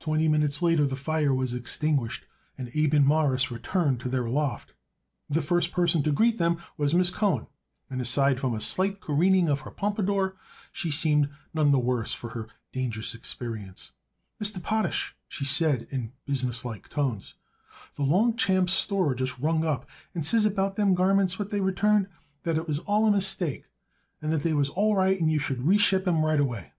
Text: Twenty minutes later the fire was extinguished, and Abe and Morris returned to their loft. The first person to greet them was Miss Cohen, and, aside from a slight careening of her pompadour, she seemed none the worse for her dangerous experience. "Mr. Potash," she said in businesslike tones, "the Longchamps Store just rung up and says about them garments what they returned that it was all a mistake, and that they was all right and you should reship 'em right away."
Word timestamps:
Twenty 0.00 0.26
minutes 0.26 0.62
later 0.62 0.84
the 0.84 0.96
fire 0.96 1.32
was 1.32 1.54
extinguished, 1.54 2.26
and 2.58 2.72
Abe 2.74 2.94
and 2.94 3.06
Morris 3.06 3.52
returned 3.52 4.00
to 4.00 4.08
their 4.08 4.28
loft. 4.28 4.74
The 5.30 5.40
first 5.40 5.70
person 5.70 6.02
to 6.02 6.10
greet 6.10 6.38
them 6.38 6.58
was 6.76 6.92
Miss 6.92 7.10
Cohen, 7.10 7.46
and, 7.88 8.00
aside 8.00 8.40
from 8.40 8.52
a 8.52 8.60
slight 8.60 8.98
careening 9.00 9.48
of 9.48 9.60
her 9.60 9.70
pompadour, 9.70 10.34
she 10.72 10.90
seemed 10.90 11.28
none 11.54 11.70
the 11.70 11.78
worse 11.78 12.12
for 12.12 12.30
her 12.30 12.48
dangerous 12.72 13.14
experience. 13.14 13.92
"Mr. 14.42 14.60
Potash," 14.60 15.14
she 15.28 15.44
said 15.44 15.86
in 15.92 16.12
businesslike 16.26 16.88
tones, 16.88 17.34
"the 17.94 18.02
Longchamps 18.02 18.72
Store 18.72 19.14
just 19.14 19.38
rung 19.38 19.64
up 19.64 19.88
and 20.16 20.26
says 20.26 20.44
about 20.44 20.74
them 20.74 20.94
garments 20.96 21.38
what 21.38 21.50
they 21.50 21.60
returned 21.60 22.08
that 22.42 22.56
it 22.58 22.66
was 22.66 22.80
all 22.80 23.06
a 23.06 23.12
mistake, 23.12 23.68
and 24.20 24.32
that 24.32 24.42
they 24.42 24.52
was 24.52 24.68
all 24.70 24.96
right 24.96 25.20
and 25.20 25.30
you 25.30 25.38
should 25.38 25.62
reship 25.62 26.08
'em 26.08 26.24
right 26.24 26.40
away." 26.40 26.72